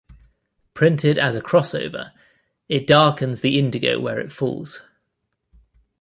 [0.73, 2.11] Printed as a crossover,
[2.67, 4.81] it darkens the indigo where it falls.